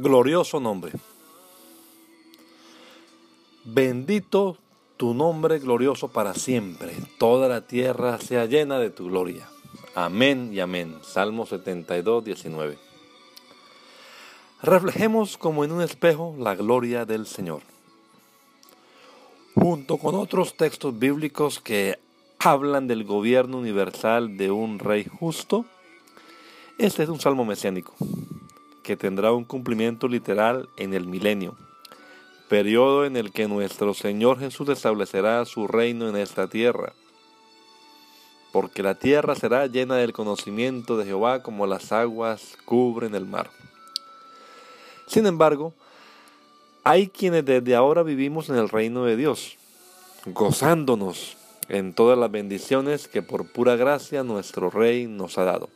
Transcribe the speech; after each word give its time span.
Glorioso 0.00 0.60
nombre. 0.60 0.92
Bendito 3.64 4.56
tu 4.96 5.12
nombre 5.12 5.58
glorioso 5.58 6.08
para 6.08 6.34
siempre. 6.34 6.94
Toda 7.18 7.48
la 7.48 7.66
tierra 7.66 8.18
sea 8.18 8.46
llena 8.46 8.78
de 8.78 8.90
tu 8.90 9.08
gloria. 9.08 9.46
Amén 9.94 10.50
y 10.52 10.60
amén. 10.60 10.96
Salmo 11.02 11.44
72, 11.44 12.24
19. 12.24 12.78
Reflejemos 14.62 15.36
como 15.36 15.64
en 15.64 15.72
un 15.72 15.82
espejo 15.82 16.34
la 16.38 16.54
gloria 16.54 17.04
del 17.04 17.26
Señor. 17.26 17.62
Junto 19.54 19.98
con 19.98 20.14
otros 20.14 20.56
textos 20.56 20.98
bíblicos 20.98 21.60
que 21.60 21.98
hablan 22.38 22.86
del 22.86 23.04
gobierno 23.04 23.58
universal 23.58 24.38
de 24.38 24.50
un 24.50 24.78
rey 24.78 25.04
justo, 25.04 25.66
este 26.78 27.02
es 27.02 27.10
un 27.10 27.20
salmo 27.20 27.44
mesiánico 27.44 27.94
que 28.82 28.96
tendrá 28.96 29.32
un 29.32 29.44
cumplimiento 29.44 30.08
literal 30.08 30.68
en 30.76 30.94
el 30.94 31.06
milenio, 31.06 31.56
periodo 32.48 33.04
en 33.04 33.16
el 33.16 33.32
que 33.32 33.48
nuestro 33.48 33.94
Señor 33.94 34.38
Jesús 34.38 34.68
establecerá 34.68 35.44
su 35.44 35.66
reino 35.66 36.08
en 36.08 36.16
esta 36.16 36.48
tierra. 36.48 36.92
Porque 38.52 38.82
la 38.82 38.96
tierra 38.96 39.34
será 39.34 39.66
llena 39.66 39.96
del 39.96 40.12
conocimiento 40.12 40.96
de 40.96 41.04
Jehová 41.04 41.42
como 41.42 41.66
las 41.66 41.92
aguas 41.92 42.58
cubren 42.64 43.14
el 43.14 43.24
mar. 43.24 43.50
Sin 45.06 45.26
embargo, 45.26 45.72
hay 46.82 47.08
quienes 47.08 47.44
desde 47.44 47.74
ahora 47.74 48.02
vivimos 48.02 48.48
en 48.48 48.56
el 48.56 48.68
reino 48.68 49.04
de 49.04 49.16
Dios, 49.16 49.56
gozándonos 50.26 51.36
en 51.68 51.94
todas 51.94 52.18
las 52.18 52.30
bendiciones 52.30 53.06
que 53.06 53.22
por 53.22 53.52
pura 53.52 53.76
gracia 53.76 54.24
nuestro 54.24 54.70
Rey 54.70 55.06
nos 55.06 55.38
ha 55.38 55.44
dado. 55.44 55.68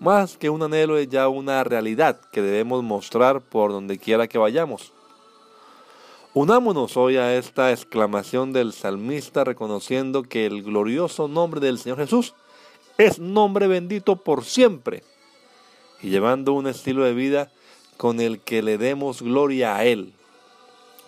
Más 0.00 0.38
que 0.38 0.48
un 0.48 0.62
anhelo 0.62 0.96
es 0.96 1.10
ya 1.10 1.28
una 1.28 1.62
realidad 1.62 2.18
que 2.32 2.40
debemos 2.40 2.82
mostrar 2.82 3.42
por 3.42 3.70
donde 3.70 3.98
quiera 3.98 4.28
que 4.28 4.38
vayamos. 4.38 4.94
Unámonos 6.32 6.96
hoy 6.96 7.18
a 7.18 7.36
esta 7.36 7.70
exclamación 7.70 8.54
del 8.54 8.72
salmista 8.72 9.44
reconociendo 9.44 10.22
que 10.22 10.46
el 10.46 10.62
glorioso 10.62 11.28
nombre 11.28 11.60
del 11.60 11.78
Señor 11.78 11.98
Jesús 11.98 12.32
es 12.96 13.18
nombre 13.18 13.66
bendito 13.66 14.16
por 14.16 14.46
siempre 14.46 15.04
y 16.00 16.08
llevando 16.08 16.54
un 16.54 16.66
estilo 16.66 17.04
de 17.04 17.12
vida 17.12 17.52
con 17.98 18.20
el 18.20 18.40
que 18.40 18.62
le 18.62 18.78
demos 18.78 19.20
gloria 19.20 19.76
a 19.76 19.84
Él. 19.84 20.14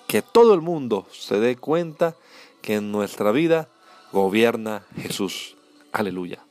Que 0.06 0.20
todo 0.20 0.52
el 0.52 0.60
mundo 0.60 1.06
se 1.12 1.40
dé 1.40 1.56
cuenta 1.56 2.14
que 2.60 2.74
en 2.74 2.92
nuestra 2.92 3.32
vida 3.32 3.70
gobierna 4.12 4.84
Jesús. 4.96 5.56
Aleluya. 5.92 6.44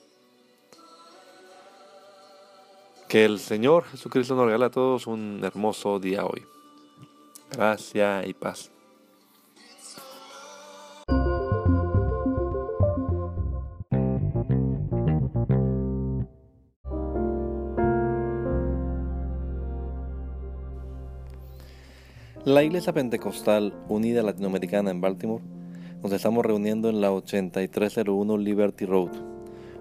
Que 3.12 3.26
el 3.26 3.40
Señor 3.40 3.84
Jesucristo 3.84 4.36
nos 4.36 4.46
regale 4.46 4.64
a 4.64 4.70
todos 4.70 5.06
un 5.06 5.42
hermoso 5.44 6.00
día 6.00 6.26
hoy. 6.26 6.46
Gracia 7.52 8.26
y 8.26 8.34
paz. 8.34 8.72
La 22.46 22.64
Iglesia 22.64 22.94
Pentecostal 22.94 23.74
Unida 23.90 24.24
Latinoamericana 24.24 24.90
en 24.90 25.02
Baltimore 25.02 25.44
nos 26.02 26.14
estamos 26.14 26.46
reuniendo 26.46 26.88
en 26.88 27.02
la 27.02 27.12
8301 27.12 28.38
Liberty 28.38 28.86
Road 28.86 29.12